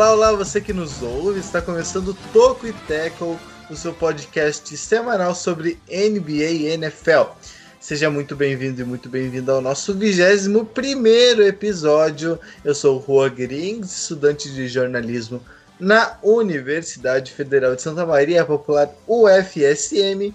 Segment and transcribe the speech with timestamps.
[0.00, 3.36] Olá, olá, você que nos ouve, está começando Toco e Tackle,
[3.68, 7.32] o seu podcast semanal sobre NBA e NFL.
[7.78, 12.40] Seja muito bem-vindo e muito bem-vindo ao nosso 21 primeiro episódio.
[12.64, 15.42] Eu sou o Juan Grings, estudante de jornalismo
[15.78, 20.34] na Universidade Federal de Santa Maria, popular UFSM,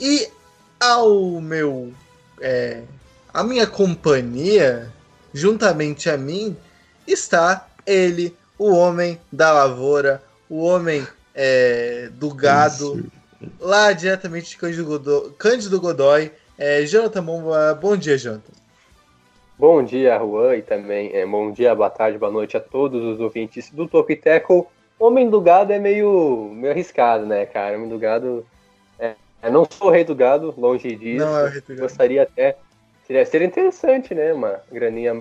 [0.00, 0.28] e
[0.80, 1.94] ao meu
[2.40, 2.82] é,
[3.32, 4.92] a minha companhia,
[5.32, 6.56] juntamente a mim,
[7.06, 13.52] está ele, o homem da lavoura, o homem é, do gado, Isso.
[13.60, 17.78] lá diretamente de Cândido Godoy, Cândido Godoy é, Jonathan Bomba.
[17.80, 18.52] Bom dia, Jonathan.
[19.56, 23.20] Bom dia, Juan, e também é, bom dia, boa tarde, boa noite a todos os
[23.20, 24.64] ouvintes do Top Tackle.
[24.98, 27.76] Homem do gado é meio, meio arriscado, né, cara?
[27.76, 28.46] Homem do gado.
[28.98, 31.24] É, eu não sou o rei do gado, longe disso.
[31.24, 31.80] Não é o rei do gado.
[31.80, 32.56] Gostaria até.
[33.06, 34.32] Seria, seria interessante, né?
[34.32, 35.14] Uma graninha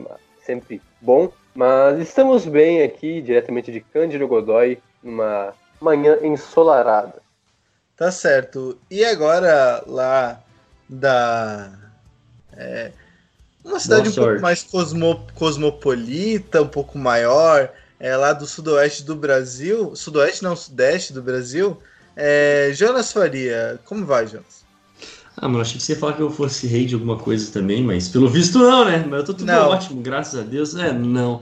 [0.48, 1.32] sempre bom.
[1.54, 7.22] Mas estamos bem aqui, diretamente de Cândido Godói, numa manhã ensolarada.
[7.98, 8.78] Tá certo.
[8.90, 10.42] E agora lá
[10.88, 11.72] da.
[12.56, 12.92] É,
[13.66, 14.30] uma cidade Boa um sorte.
[14.30, 19.96] pouco mais cosmo, cosmopolita, um pouco maior, é, lá do sudoeste do Brasil.
[19.96, 21.78] Sudoeste não, sudeste do Brasil.
[22.16, 24.64] É, Jonas Faria, como vai, Jonas?
[25.40, 27.84] Ah, mano, achei que você ia falar que eu fosse rei de alguma coisa também,
[27.84, 29.06] mas pelo visto não, né?
[29.08, 29.70] Mas eu tô tudo não.
[29.70, 30.76] ótimo, graças a Deus.
[30.76, 31.42] É, não.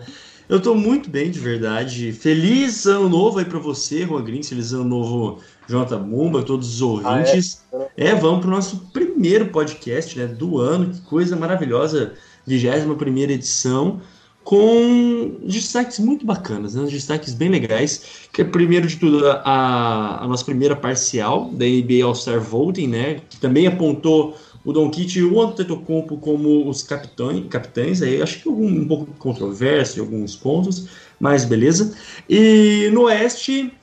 [0.49, 2.11] Eu tô muito bem, de verdade.
[2.11, 4.49] Feliz ano novo aí pra você, Juan Grins.
[4.49, 7.63] Feliz ano novo, Jonathan Mumba, todos os ouvintes.
[7.73, 8.09] Ah, é?
[8.09, 10.93] é, vamos pro nosso primeiro podcast, né, do ano.
[10.93, 12.13] Que coisa maravilhosa.
[12.45, 14.01] 21 primeira edição
[14.45, 16.85] com destaques muito bacanas, né?
[16.85, 18.27] destaques bem legais.
[18.31, 23.21] Que é, primeiro de tudo, a, a nossa primeira parcial da NBA All-Star Voting, né?
[23.27, 28.43] Que também apontou o Don Kit e o Antetokounmpo como os capitães, capitães aí acho
[28.43, 30.87] que um, um pouco controverso em alguns pontos,
[31.19, 31.95] mas beleza.
[32.29, 33.73] E no Oeste,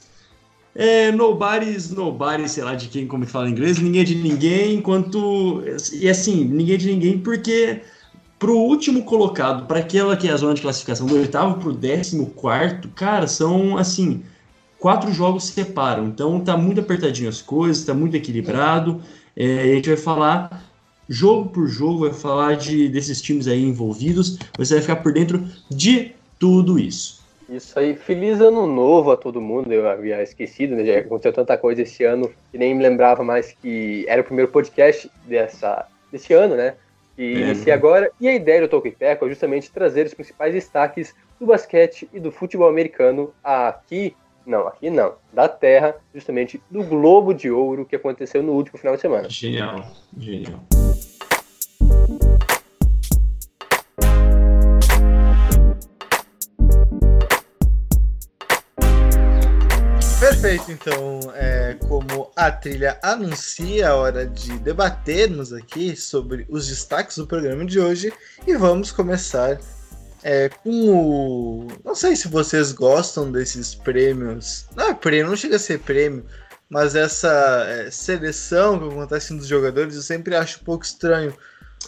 [0.77, 4.75] é, nobody's nobody, sei lá de quem, como fala em inglês, ninguém é de ninguém,
[4.77, 5.63] enquanto.
[5.93, 7.81] E assim, ninguém é de ninguém porque
[8.43, 12.27] Pro último colocado, para aquela que é a zona de classificação, do oitavo pro décimo
[12.27, 14.25] quarto, cara, são assim,
[14.81, 16.09] quatro jogos se separam.
[16.09, 19.01] Então tá muito apertadinho as coisas, tá muito equilibrado.
[19.37, 20.61] É, a gente vai falar
[21.09, 24.37] jogo por jogo, vai falar de, desses times aí envolvidos.
[24.59, 27.23] Você vai ficar por dentro de tudo isso.
[27.49, 29.73] Isso aí, feliz ano novo a todo mundo.
[29.73, 30.85] Eu havia esquecido, né?
[30.85, 34.51] Já aconteceu tanta coisa esse ano que nem me lembrava mais que era o primeiro
[34.51, 36.75] podcast dessa, desse ano, né?
[37.17, 37.47] Que é.
[37.47, 38.11] inicia agora.
[38.21, 42.31] E a ideia do Talk é justamente trazer os principais destaques do basquete e do
[42.31, 48.43] futebol americano aqui, não, aqui não, da Terra, justamente do Globo de Ouro que aconteceu
[48.43, 49.29] no último final de semana.
[49.29, 49.85] Genial,
[50.17, 50.65] genial.
[60.43, 67.17] Perfeito, então, é, como a trilha anuncia, a hora de debatermos aqui sobre os destaques
[67.17, 68.13] do programa de hoje
[68.45, 69.61] e vamos começar
[70.21, 71.69] é, com o.
[71.85, 74.67] Não sei se vocês gostam desses prêmios.
[74.75, 76.27] Não é prêmio, não chega a ser prêmio,
[76.69, 81.33] mas essa é, seleção que acontece dos jogadores eu sempre acho um pouco estranho,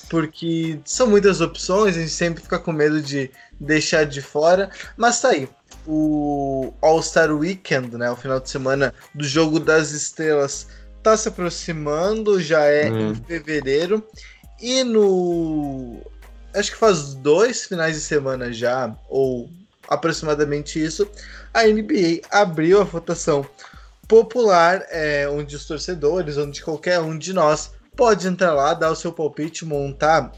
[0.08, 5.20] porque são muitas opções, a gente sempre fica com medo de deixar de fora, mas
[5.20, 5.48] tá aí
[5.86, 10.66] o All-Star Weekend, né, o final de semana do Jogo das Estrelas,
[11.02, 13.10] tá se aproximando, já é hum.
[13.10, 14.06] em fevereiro.
[14.60, 16.00] E no.
[16.54, 19.50] Acho que faz dois finais de semana já, ou
[19.88, 21.06] aproximadamente isso,
[21.52, 23.46] a NBA abriu a votação
[24.06, 28.96] popular, é, onde os torcedores, onde qualquer um de nós pode entrar lá, dar o
[28.96, 30.32] seu palpite, montar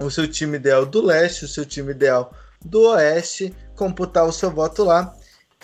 [0.00, 2.32] o seu time ideal do leste, o seu time ideal
[2.64, 5.14] do Oeste, computar o seu voto lá.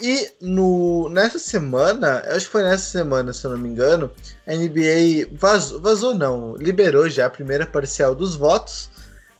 [0.01, 4.11] E no, nessa semana, acho que foi nessa semana, se eu não me engano,
[4.47, 8.91] a NBA vazou, vazou não, liberou já a primeira parcial dos votos,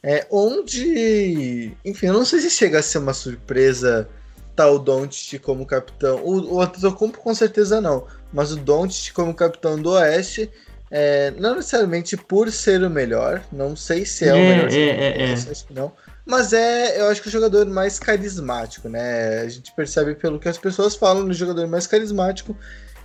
[0.03, 4.09] é, onde, enfim, eu não sei se chega a ser uma surpresa
[4.57, 9.33] tal o Doncic como capitão, o, o Antetokounmpo com certeza não, mas o Doncic como
[9.33, 10.51] capitão do Oeste,
[10.91, 14.77] é, não necessariamente por ser o melhor, não sei se é, é o melhor, é,
[14.77, 15.33] é, é.
[15.33, 15.93] acho que não,
[16.29, 19.41] mas é, eu acho que o jogador mais carismático, né?
[19.41, 22.55] A gente percebe pelo que as pessoas falam no jogador mais carismático.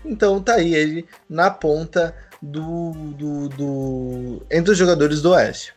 [0.04, 5.74] Então tá aí ele na ponta do, do, do entre os jogadores do Oeste.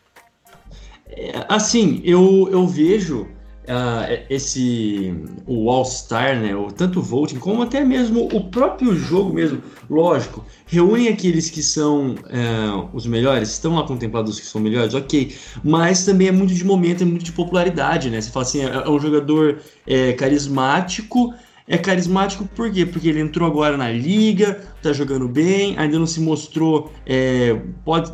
[1.07, 3.29] É, assim, eu, eu vejo
[3.67, 5.13] uh, esse
[5.45, 9.61] o All Star, né, o tanto o voting como até mesmo o próprio jogo mesmo,
[9.89, 14.93] lógico, reúnem aqueles que são uh, os melhores, estão lá contemplados os que são melhores,
[14.93, 18.21] ok, mas também é muito de momento, é muito de popularidade, né?
[18.21, 21.33] Você fala assim, é, é um jogador é, carismático
[21.67, 22.85] é carismático por quê?
[22.85, 26.93] Porque ele entrou agora na liga, tá jogando bem, ainda não se mostrou.
[27.05, 28.09] É, pode,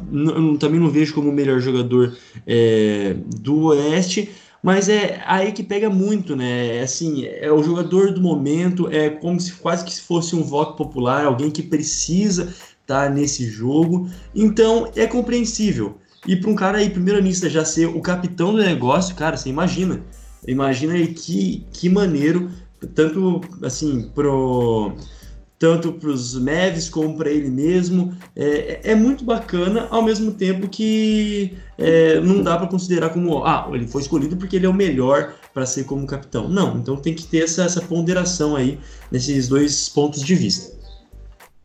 [0.59, 2.17] também não vejo como o melhor jogador
[2.47, 4.31] é, do Oeste,
[4.63, 6.77] mas é aí que pega muito, né?
[6.77, 10.77] É assim, é o jogador do momento, é como se quase que fosse um voto
[10.77, 14.10] popular, alguém que precisa estar tá nesse jogo.
[14.33, 15.98] Então é compreensível.
[16.25, 19.50] E para um cara aí, primeiro anista, já ser o capitão do negócio, cara, você
[19.50, 20.01] imagina.
[20.48, 22.50] Imagina aí que, que maneiro
[22.95, 24.94] tanto assim pro
[25.63, 28.13] tanto para os Mavs como para ele mesmo.
[28.36, 33.69] É, é, muito bacana ao mesmo tempo que é, não dá para considerar como ah
[33.71, 36.50] ele foi escolhido porque ele é o melhor para ser como capitão.
[36.50, 38.77] Não então tem que ter essa, essa ponderação aí
[39.10, 40.77] nesses dois pontos de vista.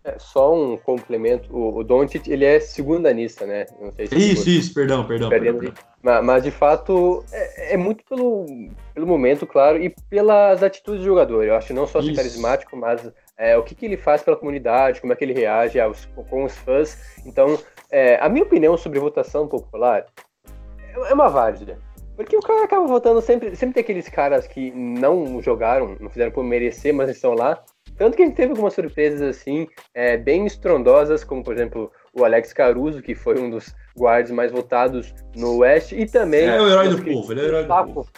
[0.05, 3.67] É, só um complemento o, o Doncic ele é segundanista né?
[3.81, 5.75] Não sei se isso isso perdão perdão, perdão, perdão.
[6.01, 8.47] Mas, mas, de fato, é, é, muito pelo,
[8.95, 11.43] pelo momento, claro, e pelas atitudes do jogador.
[11.43, 13.03] Eu acho não só ser carismático, mas
[13.39, 16.45] é, o que, que ele faz pela comunidade, como é que ele reage aos, com
[16.45, 16.99] os fãs.
[17.25, 17.59] Então,
[17.91, 20.05] é, a minha opinião sobre votação popular
[20.79, 21.79] é, é uma várzea.
[22.17, 23.55] Porque o cara acaba votando sempre.
[23.55, 27.63] Sempre tem aqueles caras que não jogaram, não fizeram por merecer, mas estão lá.
[27.97, 32.25] Tanto que a gente teve algumas surpresas assim, é, bem estrondosas, como por exemplo o
[32.25, 36.47] Alex Caruso, que foi um dos guards mais votados no West, e também.
[36.47, 38.11] É o herói do povo, ele é o herói do povo.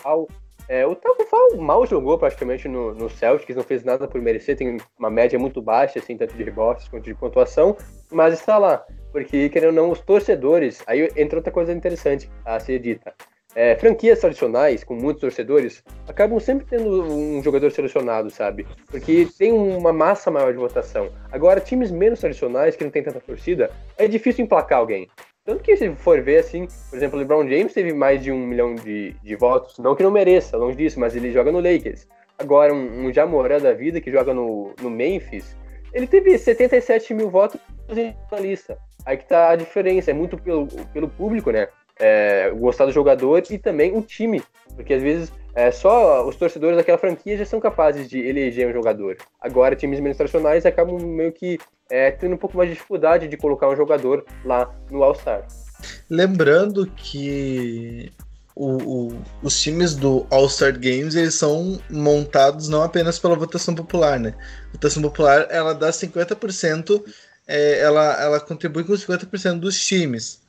[0.71, 4.57] É, o Taco Fall mal jogou praticamente no, no Celtics, não fez nada por merecer,
[4.57, 7.77] tem uma média muito baixa, assim, tanto de rebotes quanto de pontuação,
[8.09, 8.87] mas está lá.
[9.11, 10.81] Porque, querendo ou não, os torcedores.
[10.87, 13.13] Aí entra outra coisa interessante a ser dita.
[13.53, 18.65] É, franquias tradicionais, com muitos torcedores, acabam sempre tendo um jogador selecionado, sabe?
[18.89, 21.11] Porque tem uma massa maior de votação.
[21.33, 25.09] Agora, times menos tradicionais, que não tem tanta torcida, é difícil emplacar alguém.
[25.45, 28.47] Tanto que se for ver assim, por exemplo, o LeBron James teve mais de um
[28.47, 32.07] milhão de, de votos, não que não mereça, longe disso, mas ele joga no Lakers.
[32.39, 35.57] Agora, um, um Jamorã da vida que joga no, no Memphis,
[35.93, 37.61] ele teve 77 mil votos
[38.31, 38.79] na lista.
[39.05, 41.69] Aí que tá a diferença, é muito pelo, pelo público, né?
[42.01, 44.43] É, gostar do jogador e também o time,
[44.75, 48.73] porque às vezes é, só os torcedores daquela franquia já são capazes de eleger um
[48.73, 49.17] jogador.
[49.41, 51.59] Agora, times menos tradicionais acabam meio que
[51.91, 55.47] é, tendo um pouco mais de dificuldade de colocar um jogador lá no All-Star.
[56.09, 58.13] Lembrando que
[58.55, 64.21] o, o, os times do All-Star Games eles são montados não apenas pela votação popular,
[64.21, 64.35] né?
[64.69, 67.03] A votação popular ela dá 50%,
[67.47, 70.41] é, ela, ela contribui com 50% dos times.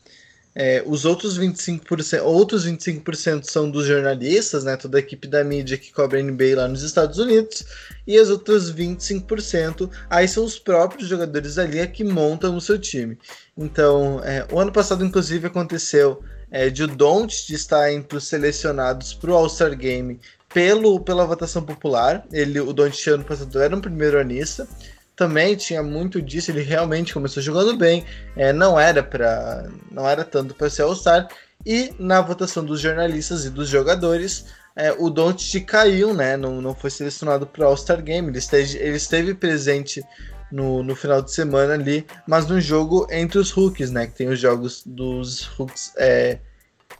[0.53, 5.77] É, os outros 25%, outros 25% são dos jornalistas, né, toda a equipe da mídia
[5.77, 7.63] que cobre a NBA lá nos Estados Unidos,
[8.05, 12.77] e as outras 25% aí são os próprios jogadores da liga que montam o seu
[12.77, 13.17] time.
[13.57, 16.21] Então, é, o ano passado, inclusive, aconteceu
[16.51, 20.19] é, de o Don't estar entre os selecionados para o All-Star Game
[20.53, 22.25] pelo, pela votação popular.
[22.31, 24.67] Ele, o Don't ano passado era um primeiro anista
[25.15, 28.05] também tinha muito disso, ele realmente começou jogando bem,
[28.35, 31.27] é, não era para não era tanto para ser All-Star,
[31.65, 36.73] e na votação dos jornalistas e dos jogadores, é, o Doncic caiu, né, não, não
[36.73, 40.03] foi selecionado para All-Star Game, ele esteve, ele esteve presente
[40.51, 44.27] no, no final de semana ali, mas no jogo entre os rookies, né, que tem
[44.27, 46.39] os jogos dos rookies é,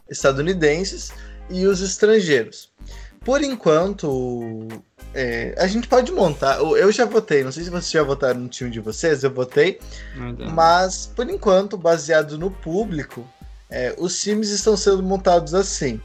[0.08, 1.12] estadunidenses
[1.50, 2.71] e os estrangeiros.
[3.24, 4.68] Por enquanto,
[5.14, 6.58] é, a gente pode montar.
[6.58, 9.78] Eu já votei, não sei se vocês já votaram no time de vocês, eu votei.
[10.52, 13.26] Mas, por enquanto, baseado no público,
[13.70, 16.00] é, os times estão sendo montados assim.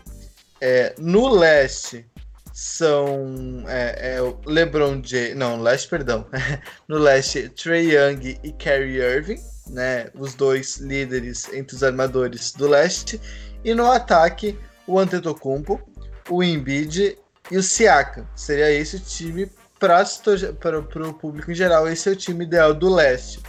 [0.62, 2.06] É, no leste
[2.54, 5.36] são é, é, LeBron James.
[5.36, 6.26] Não, leste, perdão.
[6.88, 10.10] no leste, Trey Young e Kyrie Irving, né?
[10.16, 13.22] Os dois líderes entre os armadores do leste.
[13.64, 14.58] E no ataque,
[14.88, 15.80] o Antetokounmpo,
[16.30, 17.18] o Embiid
[17.52, 18.28] e o Siaka.
[18.36, 21.88] Seria esse o time para o público em geral.
[21.88, 23.40] Esse é o time ideal do leste.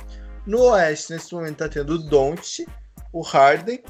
[0.46, 2.66] No oeste, nesse momento, está tendo o Don't,
[3.12, 3.80] o Harden,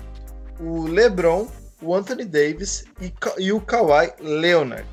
[0.61, 1.49] o LeBron,
[1.81, 4.87] o Anthony Davis e, e o Kawhi Leonard.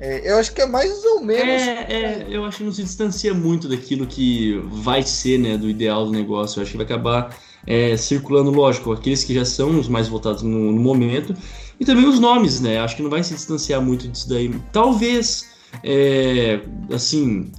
[0.00, 1.62] É, eu acho que é mais ou menos.
[1.62, 5.68] É, é, eu acho que não se distancia muito daquilo que vai ser, né, do
[5.68, 6.58] ideal do negócio.
[6.58, 7.36] Eu acho que vai acabar
[7.66, 11.34] é, circulando, lógico, aqueles que já são os mais votados no, no momento
[11.78, 12.78] e também os nomes, né?
[12.78, 14.54] Acho que não vai se distanciar muito disso daí.
[14.72, 15.50] Talvez,
[15.82, 16.60] é,
[16.92, 17.50] assim,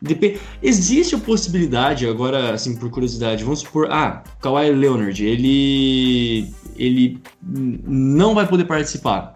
[0.00, 7.20] dep existe a possibilidade, agora, assim, por curiosidade, vamos supor, ah, Kawhi Leonard, ele, ele
[7.42, 9.34] não vai poder participar.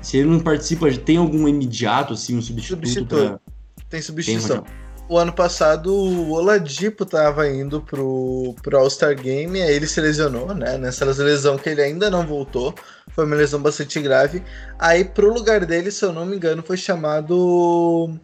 [0.00, 2.86] Se ele não participa, tem algum imediato, assim, um substituto?
[2.86, 3.08] substituto.
[3.08, 3.40] Pra...
[3.88, 4.62] Tem substituição.
[4.62, 4.72] Tem
[5.08, 10.54] o ano passado o Oladipo tava indo pro, pro All-Star Game, aí ele se lesionou,
[10.54, 10.76] né?
[10.76, 12.74] Nessa lesão que ele ainda não voltou.
[13.10, 14.42] Foi uma lesão bastante grave.
[14.78, 18.14] Aí pro lugar dele, se eu não me engano, foi chamado.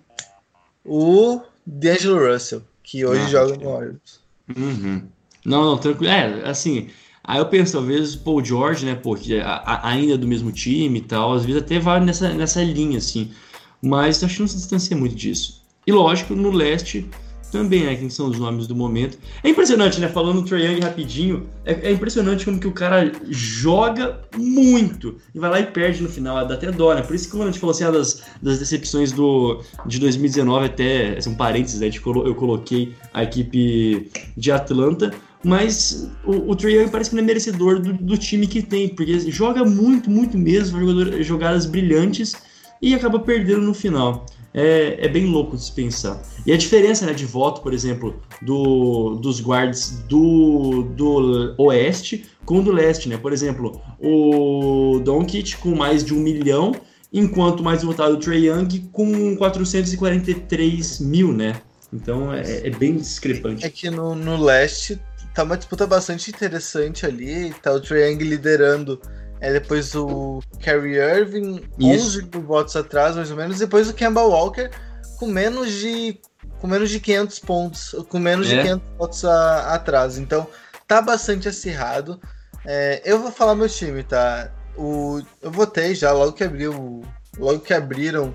[0.85, 4.21] o D'Angelo Russell, que hoje ah, joga no Warriors.
[4.55, 5.03] Uhum.
[5.45, 6.13] Não, não, tranquilo.
[6.13, 6.91] É, assim,
[7.25, 9.43] aí eu penso, talvez o Paul George, né, pô, que é
[9.83, 13.33] ainda do mesmo time e tal, às vezes até vai nessa, nessa linha, assim.
[13.81, 15.64] Mas acho que não se distancia muito disso.
[15.87, 17.09] E lógico, no leste
[17.55, 17.95] também, né?
[17.95, 19.17] Quem são os nomes do momento.
[19.41, 20.09] É impressionante, né?
[20.09, 25.49] Falando do Young rapidinho, é, é, impressionante como que o cara joga muito e vai
[25.49, 27.03] lá e perde no final, dá até dó, né?
[27.03, 30.67] Por isso que quando a gente falou assim, ah, das, das decepções do, de 2019,
[30.67, 31.89] até, assim, um parênteses, né?
[31.95, 35.15] eu coloquei a equipe de Atlanta,
[35.45, 39.31] mas o, o Young parece que não é merecedor do, do time que tem, porque
[39.31, 42.35] joga muito, muito mesmo, jogador, jogadas brilhantes
[42.83, 46.23] e acaba perdendo no final é, é bem louco de se pensar.
[46.47, 52.61] E a diferença né, de voto, por exemplo, do, dos guards do, do Oeste com
[52.61, 53.17] o do Leste, né?
[53.17, 56.73] Por exemplo, o Doncic com mais de um milhão,
[57.13, 61.61] enquanto mais votado o Trey Young com 443 mil, né?
[61.93, 63.65] Então é, é bem discrepante.
[63.65, 65.01] É que no, no Leste
[65.35, 69.01] tá uma disputa bastante interessante ali, tá o Trey Young liderando
[69.45, 72.19] é depois o Kerry Irving, Isso.
[72.19, 73.59] 11 votos atrás, mais ou menos.
[73.59, 74.71] Depois o Kemba Walker,
[75.19, 76.19] com menos de
[76.61, 78.57] com menos de 500 pontos, com menos é.
[78.57, 80.17] de 500 votos a, atrás.
[80.17, 80.47] Então,
[80.89, 82.19] tá bastante acirrado.
[82.65, 84.51] É, eu vou falar meu time, tá?
[84.79, 87.03] O, eu votei já logo que abriu,
[87.39, 88.35] logo que abriram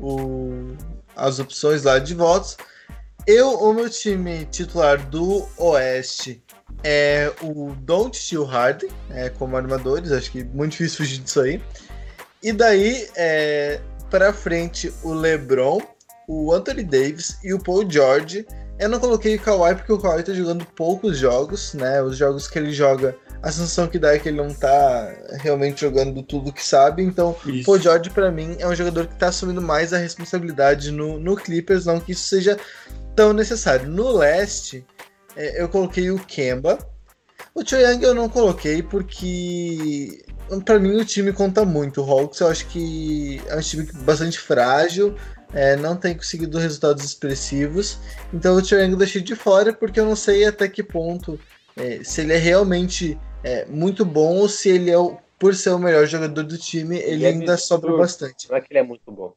[0.00, 0.74] o,
[1.14, 2.56] as opções lá de votos.
[3.32, 6.42] Eu, o meu time titular do Oeste
[6.82, 11.62] é o Don't Steel Harden é, como armadores, acho que muito difícil fugir disso aí.
[12.42, 15.80] E daí, é, para frente, o LeBron,
[16.26, 18.44] o Anthony Davis e o Paul George.
[18.80, 22.02] Eu não coloquei o Kawhi porque o Kawhi tá jogando poucos jogos, né?
[22.02, 25.82] Os jogos que ele joga, a sensação que dá é que ele não tá realmente
[25.82, 27.04] jogando tudo que sabe.
[27.04, 30.90] Então, o Paul George, para mim, é um jogador que tá assumindo mais a responsabilidade
[30.90, 32.58] no, no Clippers, não que isso seja
[33.14, 33.88] tão necessário.
[33.88, 34.84] No leste,
[35.36, 36.78] é, eu coloquei o Kemba.
[37.54, 40.24] O Young eu não coloquei porque
[40.64, 42.02] para mim o time conta muito.
[42.02, 45.16] O Hawks eu acho que é um time bastante frágil,
[45.52, 47.98] é, não tem conseguido resultados expressivos.
[48.32, 51.38] Então o Young eu deixei de fora porque eu não sei até que ponto
[51.76, 55.70] é, se ele é realmente é, muito bom ou se ele é o, por ser
[55.70, 58.48] o melhor jogador do time, ele, ele é ainda sobra bastante.
[58.48, 59.34] Não é que ele é muito bom.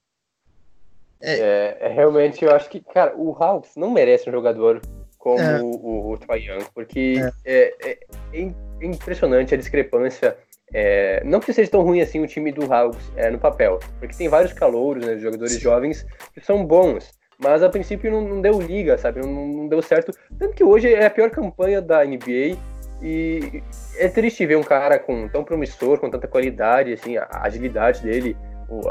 [1.24, 1.40] É.
[1.40, 4.82] é, é, realmente, eu acho que, cara, o Hawks não merece um jogador
[5.18, 5.62] como é.
[5.62, 7.16] o, o, Young, porque
[7.46, 7.74] é.
[7.82, 7.98] É, é,
[8.34, 8.52] é
[8.82, 10.36] impressionante a discrepância.
[10.74, 14.18] É, não que seja tão ruim assim o time do Hawks é, no papel, porque
[14.18, 15.60] tem vários calouros, né, jogadores Sim.
[15.60, 19.22] jovens que são bons, mas a princípio não, não deu liga, sabe?
[19.22, 20.12] Não, não, deu certo.
[20.38, 22.58] Tanto que hoje é a pior campanha da NBA
[23.02, 23.64] e
[23.98, 28.36] é triste ver um cara com tão promissor, com tanta qualidade, assim, a agilidade dele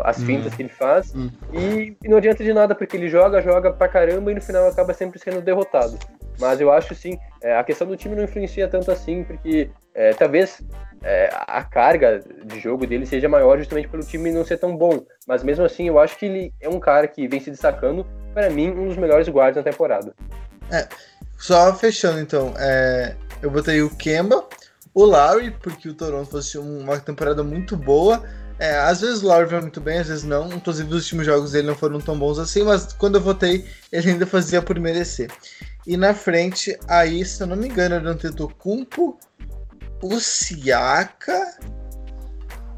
[0.04, 0.26] as hum.
[0.26, 1.14] fintas que ele faz.
[1.14, 1.30] Hum.
[1.52, 4.68] E, e, não adianta de nada, porque ele joga, joga pra caramba e no final
[4.68, 5.98] acaba sempre sendo derrotado.
[6.38, 10.12] Mas eu acho sim, é, a questão do time não influencia tanto assim, porque é,
[10.14, 10.62] talvez
[11.02, 15.04] é, a carga de jogo dele seja maior justamente pelo time não ser tão bom.
[15.26, 18.48] Mas mesmo assim, eu acho que ele é um cara que vem se destacando, para
[18.48, 20.14] mim, um dos melhores guardas na temporada.
[20.70, 20.88] É,
[21.38, 24.44] só fechando então, é, eu botei o Kemba,
[24.94, 28.22] o Larry, porque o Toronto fosse uma temporada muito boa.
[28.62, 30.46] É, às vezes o Lowry vai muito bem, às vezes não.
[30.52, 34.10] Inclusive, os últimos jogos dele não foram tão bons assim, mas quando eu votei, ele
[34.10, 35.28] ainda fazia por merecer.
[35.84, 39.18] E na frente, aí, se eu não me engano, era o Antetokounmpo,
[40.00, 41.58] o Siaka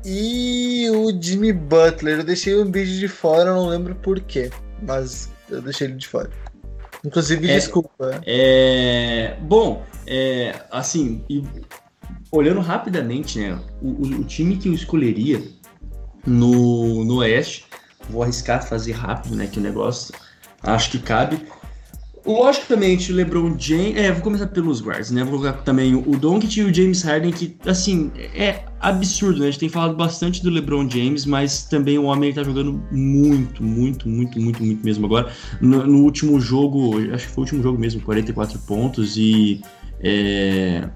[0.03, 2.21] e o Jimmy Butler.
[2.21, 4.51] Eu deixei o vídeo de fora, eu não lembro porquê,
[4.81, 6.31] mas eu deixei ele de fora.
[7.05, 8.23] Inclusive, é, desculpa.
[8.25, 11.45] É, bom, é, assim, e,
[12.33, 15.43] olhando rapidamente, né, o, o, time que eu escolheria
[16.27, 17.67] no, no Oeste.
[18.09, 19.47] Vou arriscar fazer rápido, né?
[19.47, 20.15] Que negócio
[20.65, 21.41] acho que cabe.
[22.27, 23.97] Logicamente, o LeBron James.
[23.97, 25.23] É, vou começar pelos guards, né?
[25.23, 29.49] Vou colocar também o Doncic e o James Harden, que, assim, é absurdo, né?
[29.49, 33.63] A gente tem falado bastante do LeBron James, mas também o homem tá jogando muito,
[33.63, 35.31] muito, muito, muito, muito mesmo agora.
[35.61, 39.61] No, no último jogo, acho que foi o último jogo mesmo, 44 pontos e.
[40.01, 40.89] É,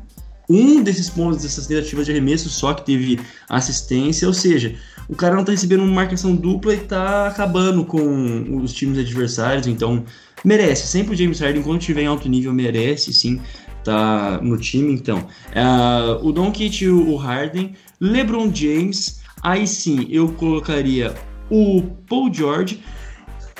[0.49, 3.21] um desses pontos dessas tentativas de arremesso só que teve
[3.51, 4.75] assistência, ou seja,
[5.09, 9.67] o cara não tá recebendo uma marcação dupla e tá acabando com os times adversários,
[9.67, 10.05] então
[10.45, 10.87] merece.
[10.87, 13.41] Sempre o James Harden, quando tiver em alto nível, merece sim
[13.85, 15.19] tá no time, então.
[15.19, 21.15] Uh, o Doncic e o Harden, LeBron James, aí sim eu colocaria
[21.51, 22.83] o Paul George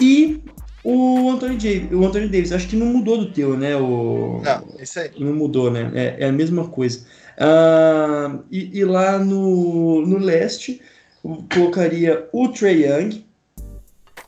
[0.01, 0.43] e
[0.85, 2.53] o Anthony, Davis, o Anthony Davis.
[2.53, 3.77] Acho que não mudou do teu, né?
[3.77, 4.43] O...
[4.45, 5.11] Não, isso aí.
[5.19, 5.91] Não mudou, né?
[5.95, 7.07] É, é a mesma coisa.
[7.39, 10.81] Uh, e, e, lá no, no leste,
[11.23, 13.25] colocaria o Trey Young,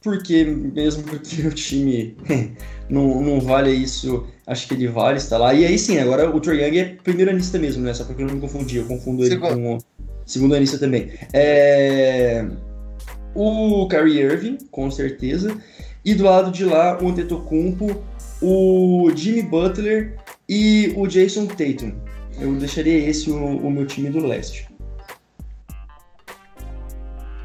[0.03, 2.17] porque mesmo porque o time
[2.89, 5.55] não, não vale isso, acho que ele vale estar lá.
[5.55, 7.95] E aí sim, agora o Troy Young é primeiro anista mesmo, né?
[7.95, 9.55] Só porque eu não me confundi, eu confundo ele segundo.
[9.55, 9.79] com o
[10.25, 11.11] segundo anista também.
[11.33, 12.47] É...
[13.35, 15.57] O Kyrie Irving, com certeza.
[16.05, 18.03] E do lado de lá, o Antetokounmpo,
[18.41, 20.17] o Jimmy Butler
[20.49, 21.93] e o Jason Tatum.
[22.41, 24.70] Eu deixaria esse o, o meu time do leste.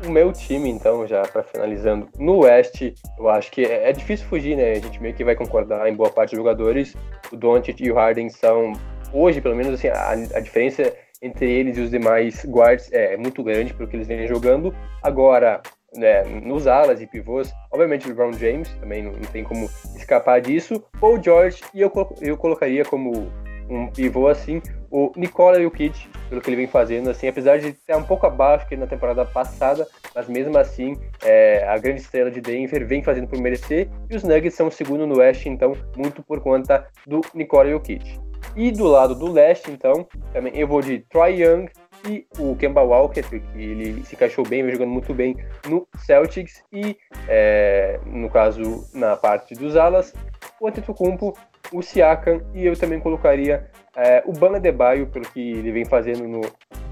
[0.06, 4.28] O meu time, então, já para finalizando, no Oeste, eu acho que é, é, difícil
[4.28, 4.72] fugir, né?
[4.72, 6.96] A gente meio que vai concordar em boa parte dos jogadores.
[7.32, 8.74] O Doncic e o Harden são,
[9.12, 13.42] hoje, pelo menos, assim, a, a diferença entre eles e os demais guards é muito
[13.44, 14.76] grande pelo que eles vêm jogando.
[15.02, 15.62] Agora,
[15.96, 20.40] né, nos alas e pivôs, obviamente o LeBron James, também não, não tem como escapar
[20.42, 23.32] disso, ou George, e eu, eu colocaria como
[23.70, 24.62] um pivô assim,
[24.96, 28.66] o Nikola Jokic, pelo que ele vem fazendo, assim, apesar de estar um pouco abaixo
[28.66, 29.86] que na temporada passada,
[30.16, 34.24] mas mesmo assim, é, a grande estrela de Denver vem fazendo por merecer, e os
[34.24, 38.18] Nuggets são o segundo no Oeste, então, muito por conta do Nikola Jokic.
[38.56, 41.70] E do lado do leste, então, também eu vou de Troy Young,
[42.08, 45.36] e o Kemba Walker, que ele se encaixou bem, vem jogando muito bem
[45.68, 46.96] no Celtics, e
[47.28, 50.14] é, no caso, na parte dos alas,
[50.62, 51.38] o Antetokounmpo,
[51.74, 56.28] o Siakam, e eu também colocaria é, o Bana Debaio, pelo que ele vem fazendo
[56.28, 56.42] no,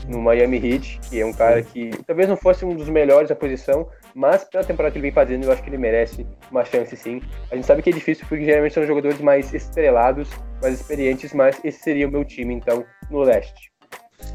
[0.08, 3.36] no Miami Heat, que é um cara que talvez não fosse um dos melhores da
[3.36, 6.96] posição, mas pela temporada que ele vem fazendo, eu acho que ele merece uma chance
[6.96, 7.22] sim.
[7.52, 10.30] A gente sabe que é difícil porque geralmente são jogadores mais estrelados,
[10.62, 13.72] mais experientes, mas esse seria o meu time então no leste.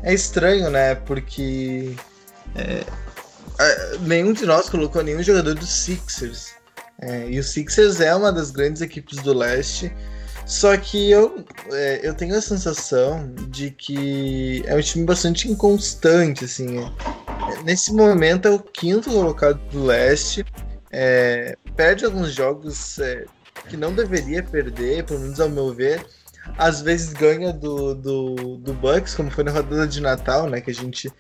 [0.02, 0.94] É estranho, né?
[0.94, 1.94] Porque
[2.54, 2.84] é,
[4.00, 6.54] nenhum de nós colocou nenhum jogador dos Sixers.
[7.00, 9.92] É, e o Sixers é uma das grandes equipes do leste.
[10.48, 16.46] Só que eu, é, eu tenho a sensação de que é um time bastante inconstante,
[16.46, 16.78] assim.
[16.78, 20.44] É, nesse momento é o quinto colocado do leste.
[20.90, 23.26] É, perde alguns jogos é,
[23.68, 26.02] que não deveria perder, pelo menos ao meu ver
[26.56, 30.60] às vezes ganha do, do, do Bucks, como foi na rodada de Natal, né?
[30.60, 31.12] Que a gente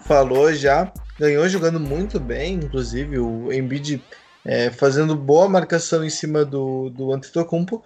[0.00, 0.92] falou já.
[1.18, 4.02] Ganhou jogando muito bem, inclusive o Embiid
[4.44, 7.82] é, fazendo boa marcação em cima do, do Antetokounmpo.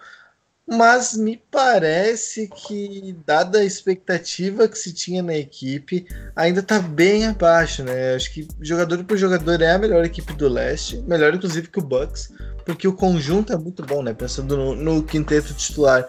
[0.71, 6.07] Mas me parece que, dada a expectativa que se tinha na equipe,
[6.37, 8.15] ainda está bem abaixo, né?
[8.15, 11.83] Acho que jogador por jogador é a melhor equipe do leste, melhor inclusive que o
[11.83, 12.33] Bucks,
[12.65, 14.15] porque o conjunto é muito bom, né?
[14.15, 16.07] Pensando no, no quinteto titular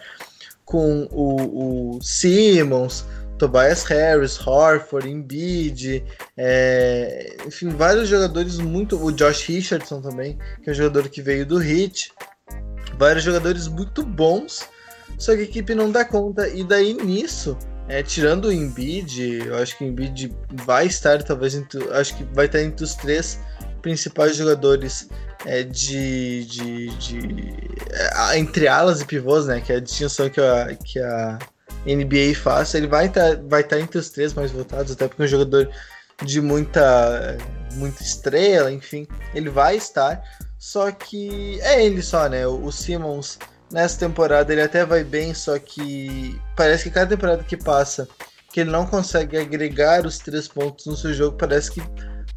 [0.63, 3.03] com o, o Simmons,
[3.41, 6.03] Tobias Harris, Horford, Embiid,
[6.37, 9.03] é, enfim, vários jogadores muito.
[9.03, 12.11] O Josh Richardson também, que é um jogador que veio do Heat.
[13.01, 14.69] Vários jogadores muito bons,
[15.17, 16.47] só que a equipe não dá conta.
[16.47, 20.31] E daí nisso, é, tirando o Embiid, eu acho que o Embiid
[20.65, 23.39] vai estar, talvez, entre, acho que vai estar entre os três
[23.81, 25.09] principais jogadores
[25.47, 27.19] é, de, de, de
[27.91, 31.39] é, entre alas e pivôs, né, que é a distinção que a, que a
[31.87, 35.23] NBA faz, ele vai estar tá, vai tá entre os três mais votados, até porque
[35.23, 35.67] é um jogador
[36.23, 37.35] de muita,
[37.73, 40.21] muita estrela, enfim, ele vai estar,
[40.61, 43.39] só que é ele só, né, o Simmons
[43.71, 48.07] nessa temporada ele até vai bem, só que parece que cada temporada que passa
[48.53, 51.81] que ele não consegue agregar os três pontos no seu jogo, parece que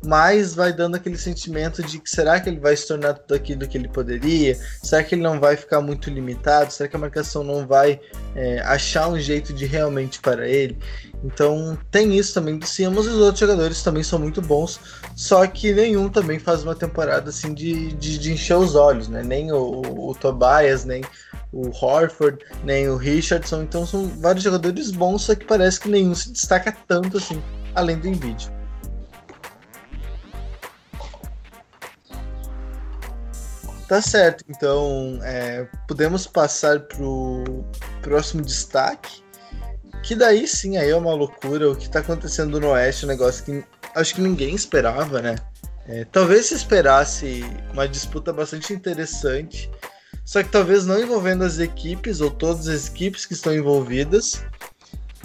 [0.02, 3.68] mais vai dando aquele sentimento de que será que ele vai se tornar tudo aquilo
[3.68, 4.58] que ele poderia?
[4.82, 6.72] Será que ele não vai ficar muito limitado?
[6.72, 8.00] Será que a marcação não vai
[8.34, 10.78] é, achar um jeito de realmente para ele?
[11.24, 14.78] Então tem isso também do Simmons e os outros jogadores também são muito bons,
[15.16, 19.22] só que nenhum também faz uma temporada assim de, de, de encher os olhos, né?
[19.22, 21.02] Nem o, o, o Tobias, nem
[21.50, 26.14] o Horford, nem o Richardson, então são vários jogadores bons, só que parece que nenhum
[26.14, 27.42] se destaca tanto assim,
[27.74, 28.52] além do Embiid.
[33.88, 37.64] Tá certo, então é, podemos passar pro
[38.02, 39.23] próximo destaque.
[40.04, 41.70] Que daí sim, aí é uma loucura.
[41.70, 43.64] O que tá acontecendo no Oeste, um negócio que
[43.94, 45.34] acho que ninguém esperava, né?
[45.88, 49.70] É, talvez se esperasse uma disputa bastante interessante,
[50.24, 54.42] só que talvez não envolvendo as equipes ou todas as equipes que estão envolvidas.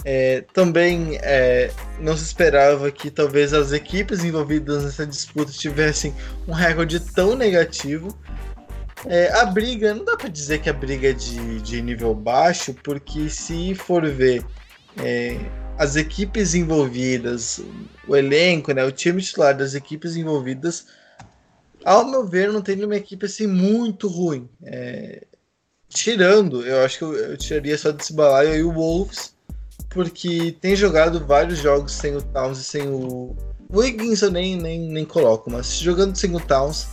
[0.02, 6.14] É, também é, não se esperava que talvez as equipes envolvidas nessa disputa tivessem
[6.48, 8.18] um recorde tão negativo.
[9.06, 12.74] É, a briga, não dá para dizer que a briga é de, de nível baixo,
[12.82, 14.42] porque se for ver
[14.98, 15.38] é,
[15.78, 17.60] as equipes envolvidas,
[18.06, 20.86] o elenco, né, o time titular das equipes envolvidas,
[21.84, 24.48] ao meu ver, não tem nenhuma equipe assim muito ruim.
[24.62, 25.26] É,
[25.88, 29.34] tirando, eu acho que eu, eu tiraria só desse balaio aí o Wolves,
[29.88, 33.36] porque tem jogado vários jogos sem o Towns e sem o.
[33.72, 36.88] O Higgins eu nem, nem, nem coloco, mas jogando sem o Towns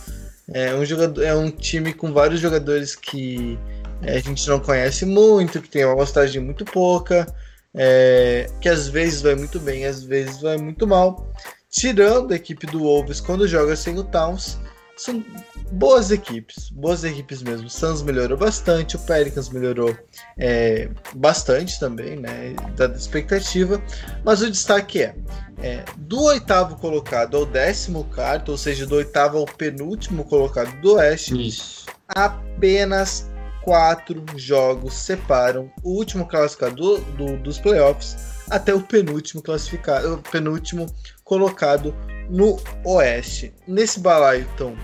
[0.48, 3.58] É um, jogador, é um time com vários jogadores que
[4.02, 7.26] é, a gente não conhece muito, que tem uma amostagem muito pouca,
[7.74, 11.32] é, que às vezes vai muito bem, às vezes vai muito mal.
[11.70, 14.58] Tirando a equipe do Wolves quando joga sem o Towns,
[14.98, 15.24] são
[15.72, 17.68] boas equipes, boas equipes mesmo.
[17.68, 19.96] O Suns melhorou bastante, o Pelicans melhorou
[20.36, 22.54] é, bastante também, né?
[22.76, 23.80] Da expectativa.
[24.24, 25.14] Mas o destaque é,
[25.62, 30.94] é, do oitavo colocado ao décimo quarto, ou seja, do oitavo ao penúltimo colocado do
[30.94, 31.86] Oeste, Isso.
[32.08, 33.30] apenas
[33.68, 38.16] quatro jogos separam o último classificado do, do, dos playoffs
[38.48, 40.86] até o penúltimo classificado, penúltimo
[41.22, 41.94] colocado
[42.30, 43.52] no Oeste.
[43.66, 44.74] Nesse balaio estão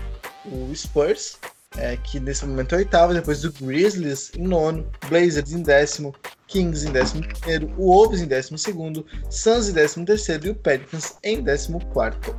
[0.45, 1.39] o Spurs,
[1.77, 6.13] é, que nesse momento é oitavo, depois do Grizzlies em nono, Blazers em décimo,
[6.45, 10.55] Kings em décimo primeiro, o Wolves em décimo segundo, Suns em décimo terceiro e o
[10.55, 12.35] Pelicans em décimo quarto.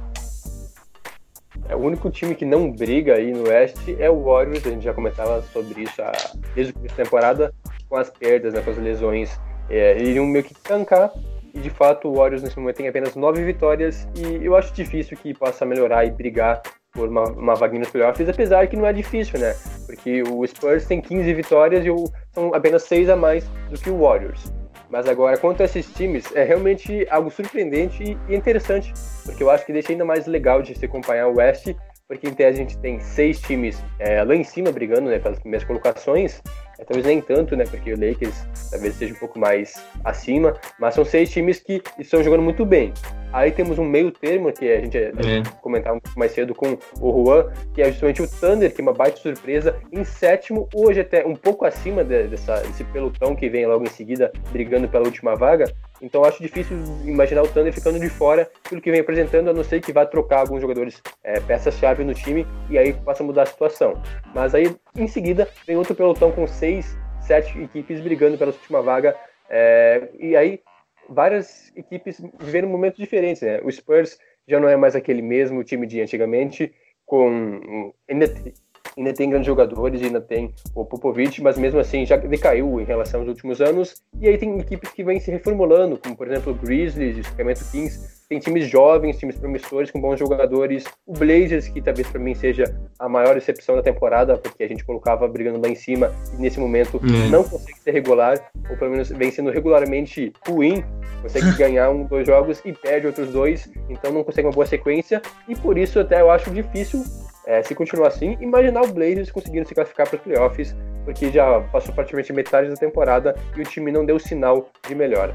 [1.69, 4.85] É, o único time que não briga aí no Oeste é o Warriors, a gente
[4.85, 6.13] já comentava sobre isso a,
[6.55, 7.55] desde o começo da temporada,
[7.89, 9.41] com as perdas, né, com as lesões.
[9.69, 11.11] É, iriam meio que tancar
[11.53, 15.17] e de fato o Warriors nesse momento tem apenas nove vitórias e eu acho difícil
[15.17, 18.93] que possa melhorar e brigar por uma, uma vaguinha nos playoffs, apesar que não é
[18.93, 19.55] difícil, né?
[19.87, 23.91] Porque o Spurs tem 15 vitórias e o, são apenas seis a mais do que
[23.91, 24.53] o Warriors.
[24.91, 28.93] Mas agora, quanto a esses times, é realmente algo surpreendente e interessante,
[29.25, 31.75] porque eu acho que deixa ainda mais legal de se acompanhar o West,
[32.09, 35.41] porque em tese a gente tem seis times é, lá em cima brigando né, pelas
[35.41, 36.41] primeiras colocações,
[36.79, 37.65] é, talvez nem tanto, né?
[37.69, 42.23] Porque o Lakers talvez seja um pouco mais acima, mas são seis times que estão
[42.23, 42.93] jogando muito bem.
[43.33, 45.13] Aí temos um meio termo que a gente é.
[45.61, 48.83] comentava um pouco mais cedo com o Juan, que é justamente o Thunder, que é
[48.83, 53.49] uma baita surpresa, em sétimo, hoje até um pouco acima de, dessa, desse pelotão que
[53.49, 55.73] vem logo em seguida brigando pela última vaga.
[56.01, 59.65] Então acho difícil imaginar o Thunder ficando de fora pelo que vem apresentando, a não
[59.65, 63.47] ser que vá trocar alguns jogadores é, peças-chave no time e aí possa mudar a
[63.47, 64.01] situação.
[64.35, 69.17] Mas aí em seguida vem outro pelotão com seis, sete equipes brigando pela última vaga.
[69.49, 70.61] É, e aí
[71.09, 73.43] várias equipes vivendo momentos diferentes.
[73.43, 73.61] Né?
[73.63, 76.73] O Spurs já não é mais aquele mesmo time de antigamente,
[77.05, 78.27] com ainda,
[78.97, 83.21] ainda tem grandes jogadores, ainda tem o Popovich, mas mesmo assim já decaiu em relação
[83.21, 84.03] aos últimos anos.
[84.21, 87.71] E aí tem equipes que vêm se reformulando, como por exemplo o Grizzlies, o Sacramento
[87.71, 90.85] Kings, tem times jovens, times promissores com bons jogadores.
[91.07, 92.65] O Blazers, que talvez para mim seja
[92.99, 96.59] a maior exceção da temporada, porque a gente colocava brigando lá em cima e nesse
[96.59, 97.29] momento é.
[97.29, 100.85] não consegue ser regular, ou pelo menos vem sendo regularmente ruim.
[101.23, 105.23] Consegue ganhar um, dois jogos e perde outros dois, então não consegue uma boa sequência.
[105.49, 107.05] E por isso até eu acho difícil,
[107.47, 111.61] é, se continuar assim, imaginar o Blazers conseguindo se classificar para os playoffs, porque já
[111.73, 115.33] passou praticamente metade da temporada e o time não deu sinal de melhora.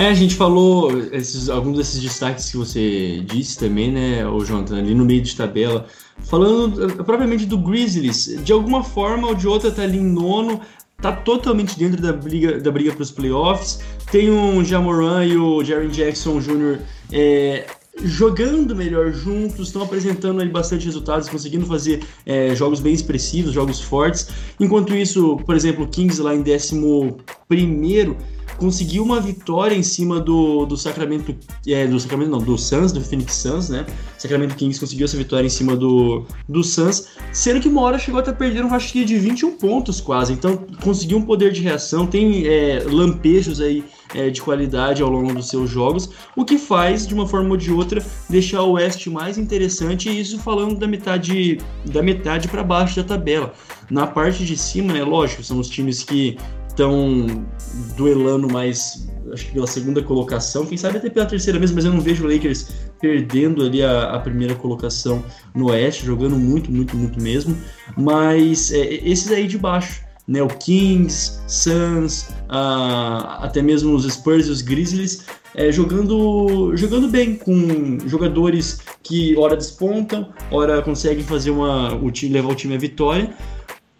[0.00, 4.78] É, a gente falou esses, alguns desses destaques que você disse também, né, o Jonathan,
[4.78, 5.84] ali no meio de tabela.
[6.20, 10.62] Falando eh, propriamente do Grizzlies, de alguma forma ou de outra tá ali em nono,
[11.02, 13.80] tá totalmente dentro da briga da briga para os playoffs.
[14.10, 16.78] Tem o Jamoran e o Jaren Jackson Jr.
[17.12, 17.66] É,
[18.02, 23.82] jogando melhor juntos, estão apresentando aí bastante resultados, conseguindo fazer é, jogos bem expressivos, jogos
[23.82, 24.28] fortes.
[24.58, 28.16] Enquanto isso, por exemplo, o Kings lá em 11 primeiro
[28.60, 31.34] conseguiu uma vitória em cima do, do Sacramento,
[31.66, 33.86] é, do Sacramento não, do Suns, do Phoenix Suns, né?
[34.18, 38.20] Sacramento Kings conseguiu essa vitória em cima do, do Suns, sendo que uma hora chegou
[38.20, 42.46] até perder um acho de 21 pontos quase, então conseguiu um poder de reação, tem
[42.46, 43.82] é, lampejos aí
[44.14, 47.56] é, de qualidade ao longo dos seus jogos, o que faz, de uma forma ou
[47.56, 52.62] de outra, deixar o Oeste mais interessante, e isso falando da metade da metade para
[52.62, 53.54] baixo da tabela.
[53.90, 56.36] Na parte de cima, né, lógico, são os times que
[56.80, 57.46] estão
[57.94, 61.92] duelando mais, acho que pela segunda colocação, quem sabe até pela terceira mesmo, mas eu
[61.92, 65.22] não vejo o Lakers perdendo ali a, a primeira colocação
[65.54, 67.56] no Oeste, jogando muito, muito, muito mesmo.
[67.96, 74.50] Mas é, esses aí de baixo, né, o Kings, Suns, até mesmo os Spurs e
[74.50, 81.88] os Grizzlies, é, jogando, jogando bem, com jogadores que ora despontam, ora conseguem fazer uma,
[82.30, 83.34] levar o time à vitória,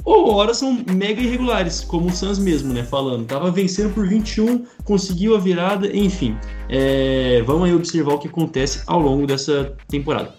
[0.04, 2.84] ou horas são mega irregulares, como o Suns mesmo, né?
[2.84, 6.36] Falando, tava vencendo por 21, conseguiu a virada, enfim.
[6.68, 10.34] É, vamos aí observar o que acontece ao longo dessa temporada.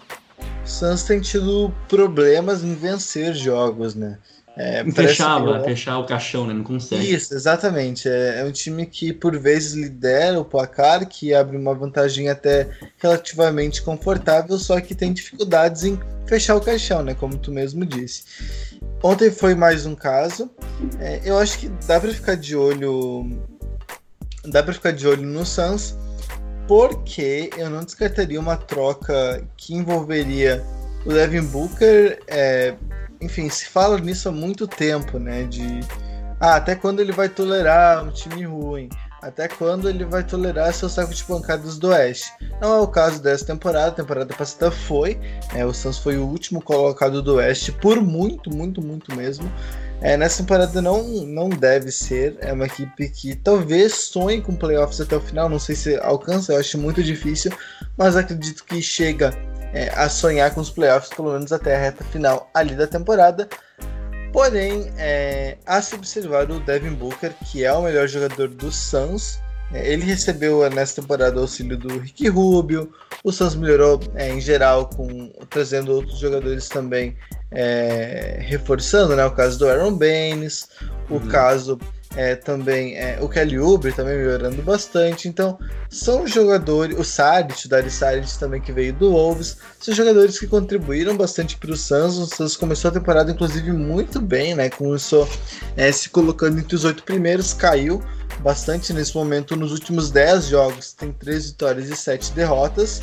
[0.64, 4.18] O Suns tem tido problemas em vencer jogos, né?
[4.54, 5.64] É, fechava, que...
[5.64, 6.52] fechar o caixão, né?
[6.52, 7.10] Não consegue.
[7.10, 8.08] Isso, exatamente.
[8.08, 12.68] É, é, um time que por vezes lidera o placar, que abre uma vantagem até
[12.98, 17.14] relativamente confortável, só que tem dificuldades em fechar o caixão, né?
[17.14, 18.24] Como tu mesmo disse.
[19.02, 20.50] Ontem foi mais um caso.
[21.00, 23.28] É, eu acho que dá para ficar de olho.
[24.44, 25.96] Dá para ficar de olho no Suns,
[26.68, 30.64] porque eu não descartaria uma troca que envolveria
[31.04, 32.74] o Devin Booker, é,
[33.20, 35.44] enfim, se fala nisso há muito tempo, né?
[35.44, 35.80] De
[36.40, 38.88] ah, até quando ele vai tolerar um time ruim?
[39.22, 42.32] Até quando ele vai tolerar seu saco de pancadas do Oeste?
[42.60, 43.86] Não é o caso dessa temporada.
[43.86, 45.16] A temporada passada foi.
[45.54, 49.50] É, o Suns foi o último colocado do Oeste por muito, muito, muito mesmo.
[50.00, 52.36] É, nessa temporada não, não deve ser.
[52.40, 55.48] É uma equipe que talvez sonhe com playoffs até o final.
[55.48, 57.52] Não sei se alcança, eu acho muito difícil.
[57.96, 59.32] Mas acredito que chega
[59.72, 63.48] é, a sonhar com os playoffs, pelo menos até a reta final ali da temporada.
[64.32, 69.38] Porém, é, a se observar o Devin Booker, que é o melhor jogador do Suns.
[69.72, 72.90] É, ele recebeu nessa temporada o auxílio do Ricky Rubio.
[73.22, 77.14] O Suns melhorou é, em geral, com trazendo outros jogadores também,
[77.50, 79.24] é, reforçando, né?
[79.24, 80.68] O caso do Aaron Baines,
[81.10, 81.28] o uhum.
[81.28, 81.78] caso
[82.16, 85.28] é, também é, o Kelly Oubre também melhorando bastante.
[85.28, 90.38] Então, são jogadores, o Saric, o Dari Saric também que veio do Wolves, são jogadores
[90.38, 92.18] que contribuíram bastante para o Suns.
[92.18, 94.70] O Suns começou a temporada, inclusive, muito bem, né?
[94.70, 95.28] Começou
[95.76, 98.02] é, se colocando entre os oito primeiros, caiu
[98.40, 103.02] bastante nesse momento nos últimos dez jogos, tem três vitórias e sete derrotas.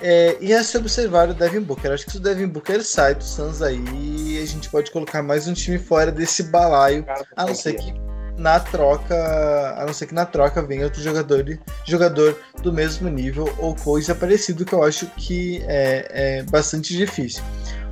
[0.00, 1.92] É, e a se observar o Devin Booker.
[1.92, 5.48] Acho que se o Devin Booker sai do Suns aí, a gente pode colocar mais
[5.48, 7.04] um time fora desse balaio.
[7.36, 7.92] A não ser que
[8.38, 9.74] na troca.
[9.76, 11.44] A não ser que na troca venha outro jogador,
[11.84, 17.42] jogador do mesmo nível ou coisa parecida, que eu acho que é, é bastante difícil.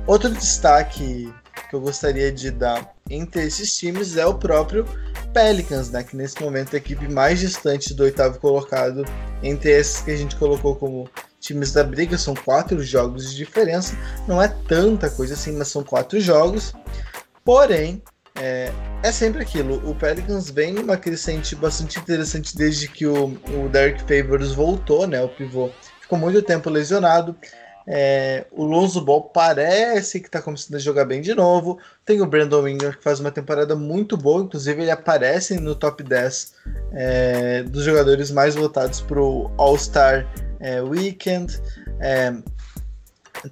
[0.05, 1.31] Outro destaque
[1.69, 4.85] que eu gostaria de dar entre esses times é o próprio
[5.33, 6.03] Pelicans, né?
[6.03, 9.03] Que nesse momento é a equipe mais distante do oitavo colocado
[9.43, 13.95] entre esses que a gente colocou como times da briga, são quatro jogos de diferença,
[14.27, 16.73] não é tanta coisa assim, mas são quatro jogos.
[17.43, 18.01] Porém,
[18.39, 18.71] é,
[19.03, 19.81] é sempre aquilo.
[19.89, 25.21] O Pelicans vem numa crescente bastante interessante desde que o, o Derek Favors voltou, né?
[25.21, 25.69] O pivô
[26.01, 27.35] ficou muito tempo lesionado.
[27.89, 31.79] É, o Lonzo Ball parece que está começando a jogar bem de novo.
[32.05, 36.03] Tem o Brandon Winger que faz uma temporada muito boa, inclusive ele aparece no top
[36.03, 36.53] 10
[36.91, 40.27] é, dos jogadores mais votados para o All-Star
[40.59, 41.59] é, Weekend.
[41.99, 42.33] É,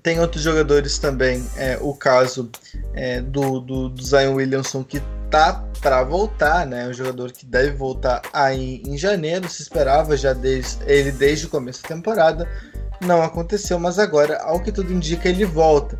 [0.02, 2.50] tem outros jogadores também, é, o caso
[2.94, 6.88] é, do, do, do, Zion Williamson que tá para voltar, né?
[6.88, 11.50] Um jogador que deve voltar aí em janeiro, se esperava já desde ele desde o
[11.50, 12.50] começo da temporada.
[13.02, 16.00] Não aconteceu, mas agora, ao que tudo indica, ele volta.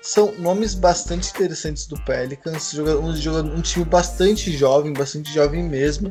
[0.00, 6.10] São nomes bastante interessantes do Pelicans, um, um time bastante jovem, bastante jovem mesmo,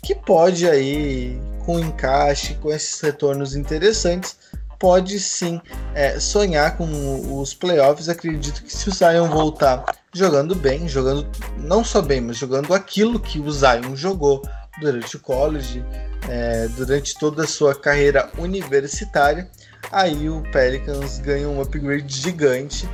[0.00, 4.36] que pode aí, com encaixe, com esses retornos interessantes,
[4.78, 5.60] pode sim
[5.94, 8.08] é, sonhar com os playoffs.
[8.08, 11.26] Acredito que se o Zion voltar jogando bem, jogando
[11.58, 14.42] não só bem, mas jogando aquilo que o Zion jogou
[14.80, 15.84] durante o college,
[16.28, 19.48] é, durante toda a sua carreira universitária,
[19.90, 22.88] aí o Pelicans ganha um upgrade gigante.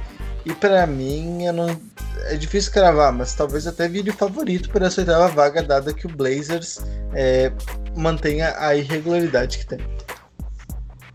[0.44, 1.80] E para mim, eu não,
[2.26, 6.10] é difícil cravar, mas talvez até vire favorito para essa oitava vaga, dada que o
[6.10, 6.80] Blazers
[7.12, 7.52] é,
[7.96, 9.78] mantenha a irregularidade que tem.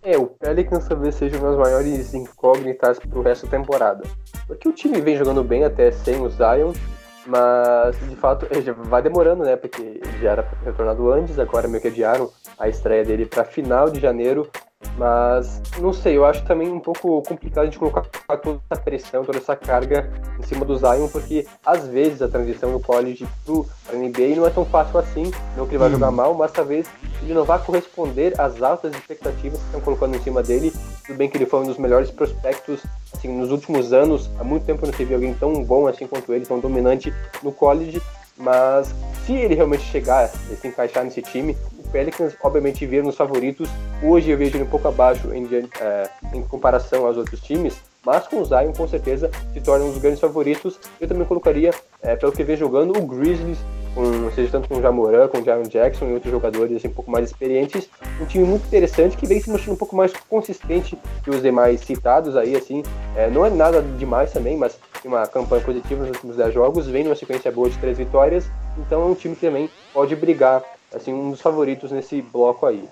[0.04, 4.04] É, o Pelicans talvez seja uma das maiores incógnitas pro resto da temporada.
[4.46, 6.74] Porque o time vem jogando bem até sem o Zion,
[7.26, 9.56] mas de fato já vai demorando, né?
[9.56, 14.00] Porque já era retornado antes, agora meio que adiaram a estreia dele para final de
[14.00, 14.48] janeiro.
[14.98, 19.26] Mas não sei, eu acho também um pouco complicado a gente colocar toda essa pressão,
[19.26, 23.66] toda essa carga em cima do Zion, porque às vezes a transição do college pro
[23.94, 25.94] NBA não é tão fácil assim, não que ele vai hum.
[25.94, 26.88] jogar mal, mas talvez
[27.22, 30.72] ele não vá corresponder às altas expectativas que estão colocando em cima dele.
[31.06, 32.82] Tudo bem que ele foi um dos melhores prospectos
[33.14, 36.46] assim, nos últimos anos, há muito tempo não teve alguém tão bom assim quanto ele,
[36.46, 38.02] tão dominante no college,
[38.38, 38.94] mas
[39.26, 41.58] se ele realmente chegar a se encaixar nesse time,
[41.96, 43.70] Pelicans, obviamente, vira nos favoritos.
[44.04, 45.48] Hoje eu vejo ele um pouco abaixo em,
[45.80, 49.92] é, em comparação aos outros times, mas com o Zion, com certeza, se torna um
[49.92, 50.78] dos grandes favoritos.
[51.00, 53.58] Eu também colocaria, é, pelo que vem jogando, o Grizzlies,
[53.94, 56.94] com, seja tanto com o Jamoran, com o Jaron Jackson e outros jogadores assim, um
[56.94, 57.90] pouco mais experientes.
[58.22, 61.80] Um time muito interessante que vem se mostrando um pouco mais consistente que os demais
[61.80, 62.84] citados aí, assim.
[63.16, 66.88] É, não é nada demais também, mas tem uma campanha positiva nos últimos 10 jogos,
[66.88, 68.46] vem numa sequência boa de três vitórias,
[68.78, 70.62] então é um time que também pode brigar
[70.96, 72.84] assim, um dos favoritos nesse bloco aí.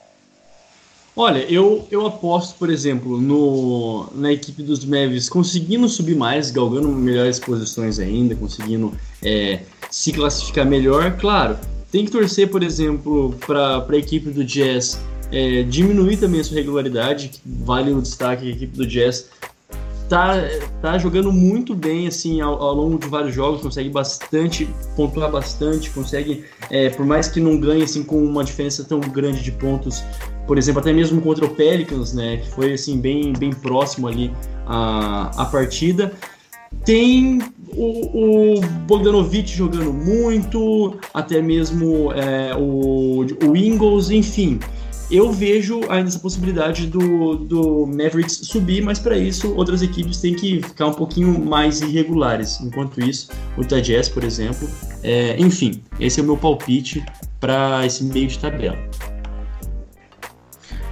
[1.15, 6.87] Olha, eu, eu aposto, por exemplo, no, na equipe dos Mavis conseguindo subir mais, galgando
[6.87, 9.59] melhores posições ainda, conseguindo é,
[9.91, 11.15] se classificar melhor.
[11.17, 11.59] Claro,
[11.91, 14.99] tem que torcer, por exemplo, para a equipe do Jazz
[15.31, 19.29] é, diminuir também a sua regularidade, que vale o destaque a equipe do Jazz
[20.09, 20.35] tá,
[20.81, 25.89] tá jogando muito bem assim ao, ao, longo de vários jogos, consegue bastante, pontuar bastante,
[25.89, 30.03] consegue, é, por mais que não ganhe assim com uma diferença tão grande de pontos,
[30.47, 34.31] por exemplo, até mesmo contra o Pelicans, né, que foi assim bem, bem próximo ali
[34.65, 36.13] a, a partida.
[36.83, 37.39] Tem
[37.75, 44.59] o, o Bogdanovic jogando muito, até mesmo é, o, o Ingles, enfim
[45.13, 50.33] eu vejo ainda essa possibilidade do, do Mavericks subir, mas para isso outras equipes têm
[50.33, 52.59] que ficar um pouquinho mais irregulares.
[52.59, 54.67] Enquanto isso, o Utah Jazz, por exemplo,
[55.03, 57.05] é, enfim, esse é o meu palpite
[57.39, 58.77] para esse meio de tabela.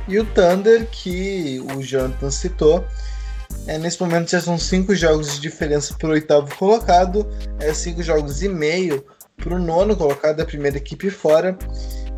[0.08, 2.86] E o Thunder, que o Jonathan citou,
[3.66, 7.28] é, nesse momento já são cinco jogos de diferença para o oitavo colocado,
[7.60, 9.04] é, cinco jogos e meio
[9.38, 11.58] para o nono colocado, a primeira equipe fora.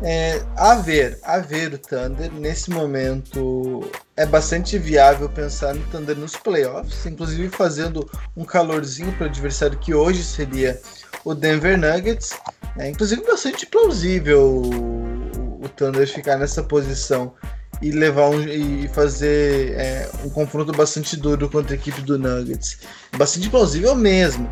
[0.06, 6.14] É, a ver, a ver o Thunder, nesse momento é bastante viável pensar no Thunder
[6.14, 10.78] nos playoffs, inclusive fazendo um calorzinho para o adversário que hoje seria
[11.24, 12.38] o Denver Nuggets.
[12.78, 17.32] É, inclusive bastante plausível o, o Thunder ficar nessa posição
[17.84, 22.78] e levar um, e fazer é, um confronto bastante duro contra a equipe do Nuggets.
[23.14, 24.50] Bastante plausível mesmo.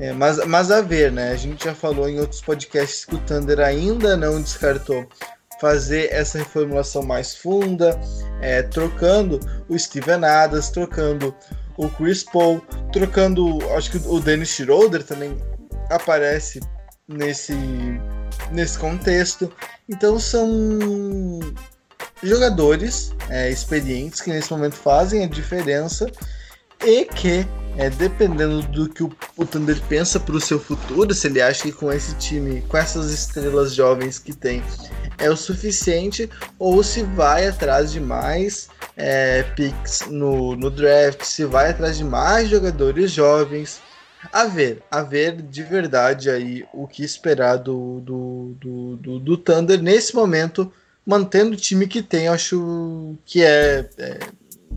[0.00, 1.32] É, mas, mas a ver, né?
[1.32, 5.06] A gente já falou em outros podcasts que o Thunder ainda não descartou
[5.60, 8.00] fazer essa reformulação mais funda,
[8.40, 11.34] é, trocando o Steven Adams, trocando
[11.76, 15.36] o Chris Paul, trocando, acho que o Dennis Schroeder também
[15.90, 16.58] aparece
[17.06, 17.54] nesse,
[18.50, 19.52] nesse contexto.
[19.86, 20.48] Então são
[22.22, 26.10] jogadores é, experientes que nesse momento fazem a diferença
[26.84, 31.26] e que é, dependendo do que o, o Thunder pensa para o seu futuro, se
[31.26, 34.62] ele acha que com esse time, com essas estrelas jovens que tem,
[35.18, 41.44] é o suficiente, ou se vai atrás de mais é, picks no, no draft, se
[41.44, 43.80] vai atrás de mais jogadores jovens.
[44.32, 49.36] A ver, a ver de verdade aí o que esperar do, do, do, do, do
[49.36, 50.72] Thunder nesse momento,
[51.06, 54.18] mantendo o time que tem, acho que é, é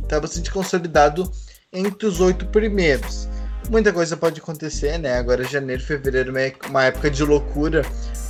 [0.07, 1.31] tá bastante consolidado
[1.71, 3.27] entre os oito primeiros.
[3.69, 5.17] Muita coisa pode acontecer, né?
[5.17, 7.83] Agora janeiro, fevereiro é uma época de loucura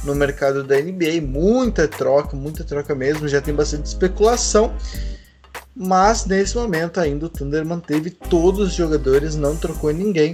[0.04, 4.74] no mercado da NBA, muita troca, muita troca mesmo, já tem bastante especulação.
[5.76, 10.34] Mas nesse momento ainda o Thunder manteve todos os jogadores, não trocou ninguém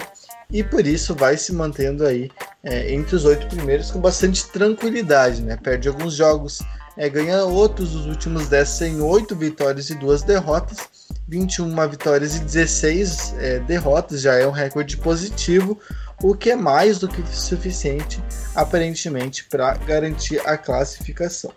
[0.52, 2.30] e por isso vai se mantendo aí
[2.63, 5.58] é, entre os oito primeiros com bastante tranquilidade, né?
[5.58, 6.60] Perde alguns jogos,
[6.97, 10.89] é, ganha outros, os últimos dez sem oito vitórias e duas derrotas
[11.32, 15.80] 21 vitórias e 16 é, derrotas, já é um recorde positivo,
[16.21, 18.21] o que é mais do que suficiente,
[18.54, 21.54] aparentemente, para garantir a classificação.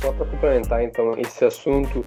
[0.00, 2.04] Só para complementar então esse assunto,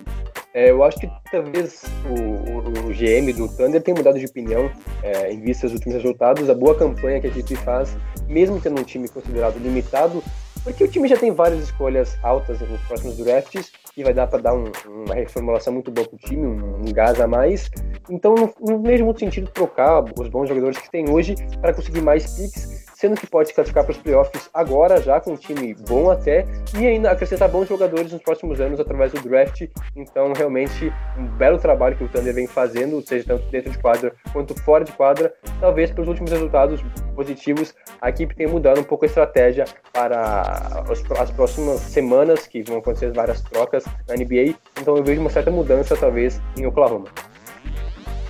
[0.54, 4.72] é, eu acho que talvez o, o, o, GM do Thunder tenha mudado de opinião
[5.04, 8.80] é, em vista dos últimos resultados, a boa campanha que a equipe faz, mesmo tendo
[8.80, 10.24] um time considerado limitado,
[10.67, 14.41] porque o time já tem várias escolhas altas nos próximos drafts e vai dar para
[14.41, 17.71] dar um, uma reformulação muito boa para o time, um, um, gás a mais.
[18.10, 22.01] Então não, não vejo muito sentido trocar os bons jogadores que tem hoje para conseguir
[22.01, 25.75] mais picks sendo que pode se classificar para os playoffs agora, já com um time
[25.88, 29.67] bom até, e ainda acrescentar bons jogadores nos próximos anos através do draft.
[29.95, 34.15] Então, realmente, um belo trabalho que o Thunder vem fazendo, seja tanto dentro de quadra
[34.33, 35.31] quanto fora de quadra.
[35.60, 36.83] Talvez pelos últimos resultados
[37.15, 40.83] positivos, a equipe tenha mudado um pouco a estratégia para
[41.19, 44.55] as próximas semanas, que vão acontecer várias trocas na NBA.
[44.81, 47.05] Então, eu vejo uma certa mudança, talvez, em Oklahoma.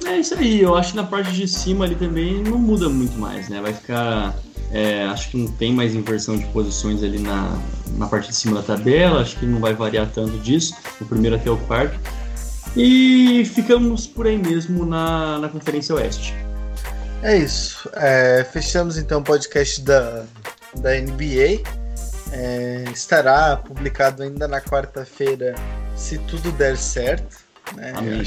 [0.07, 3.17] É isso aí, eu acho que na parte de cima ali também não muda muito
[3.19, 3.61] mais, né?
[3.61, 4.33] Vai ficar
[4.71, 7.57] é, acho que não tem mais inversão de posições ali na,
[7.97, 11.35] na parte de cima da tabela, acho que não vai variar tanto disso, do primeiro
[11.35, 11.97] até o quarto.
[12.75, 16.33] E ficamos por aí mesmo na, na Conferência Oeste.
[17.23, 17.89] É isso.
[17.93, 20.25] É, fechamos então o podcast da,
[20.75, 21.63] da NBA.
[22.31, 25.55] É, estará publicado ainda na quarta-feira,
[25.95, 27.37] se tudo der certo.
[27.73, 27.93] Né?
[27.95, 28.23] Amém.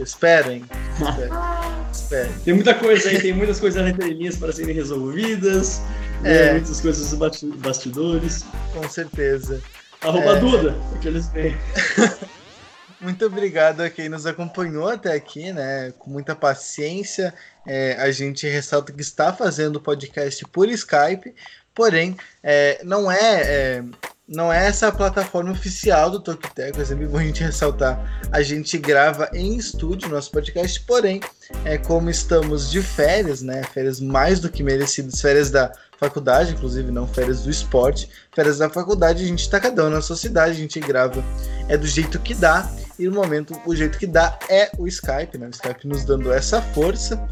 [0.00, 0.64] Esperem.
[1.92, 2.32] Esperem.
[2.44, 5.80] Tem muita coisa aí, tem muitas coisas na entrelinhas para serem resolvidas.
[6.22, 6.52] É.
[6.52, 8.44] Muitas coisas nos bastidores.
[8.72, 9.60] Com certeza.
[10.00, 10.40] Arroba é...
[10.40, 11.56] Duda, aqueles têm.
[13.00, 15.92] Muito obrigado a quem nos acompanhou até aqui, né?
[15.98, 17.34] Com muita paciência.
[17.66, 21.34] É, a gente ressalta que está fazendo o podcast por Skype,
[21.74, 23.84] porém, é, não é, é
[24.26, 28.22] não é essa a plataforma oficial do Tokiteco, é sempre bom a gente ressaltar.
[28.32, 31.20] A gente grava em estúdio nosso podcast, porém,
[31.64, 33.62] é como estamos de férias, né?
[33.62, 38.70] Férias mais do que merecidas, férias da faculdade, inclusive, não férias do esporte, férias da
[38.70, 41.22] faculdade, a gente tá cada um na sua cidade, a gente grava
[41.68, 45.36] é do jeito que dá, e no momento o jeito que dá é o Skype,
[45.36, 45.46] né?
[45.48, 47.22] O Skype nos dando essa força.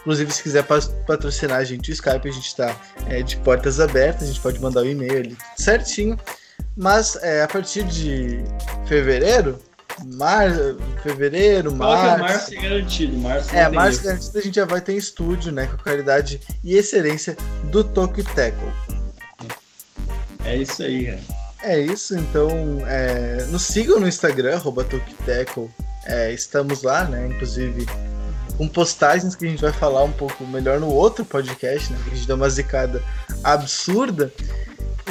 [0.00, 0.64] Inclusive, se quiser
[1.06, 2.74] patrocinar a gente, o Skype, a gente está
[3.06, 6.18] é, de portas abertas, a gente pode mandar o um e-mail ali certinho.
[6.76, 8.42] Mas é, a partir de
[8.86, 9.58] fevereiro,
[10.04, 10.50] mar,
[11.02, 12.04] fevereiro, março.
[12.04, 13.18] É março é garantido.
[13.18, 15.66] Março é, março garantido a gente já vai ter estúdio, né?
[15.66, 18.72] Com a qualidade e excelência do Tokyo Tackle.
[20.44, 21.40] É isso aí, cara.
[21.62, 22.50] É isso, então
[22.86, 24.86] é, nos sigam no Instagram, arroba
[26.06, 27.26] é, estamos lá, né?
[27.26, 27.86] Inclusive
[28.56, 31.98] com postagens que a gente vai falar um pouco melhor no outro podcast, né?
[32.04, 33.02] Que a gente dá uma zicada
[33.44, 34.32] absurda.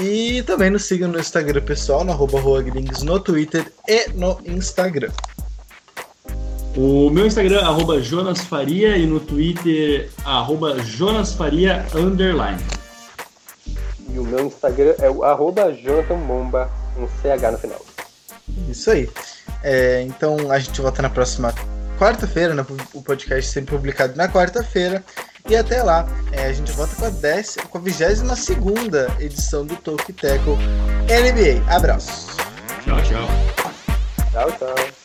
[0.01, 2.39] E também nos sigam no Instagram pessoal, no arroba
[3.03, 5.11] no Twitter e no Instagram.
[6.75, 12.61] O meu Instagram, arroba Jonas Faria, e no Twitter, arroba Jonas Faria, underline.
[14.09, 17.85] E o meu Instagram é o arroba Jonathan Momba, um CH no final.
[18.69, 19.09] Isso aí.
[19.63, 21.53] É, então a gente volta na próxima
[21.99, 22.65] quarta-feira, né?
[22.93, 25.03] o podcast sempre publicado na quarta-feira.
[25.49, 29.65] E até lá, é, a gente volta com a, décima, com a 22 segunda edição
[29.65, 30.55] do Talk Tackle
[31.07, 31.73] NBA.
[31.73, 32.27] Abraços.
[32.83, 33.27] Tchau, tchau.
[34.31, 34.98] Tchau, tchau.